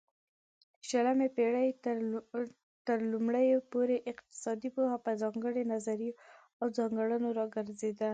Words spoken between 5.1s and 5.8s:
ځانگړيو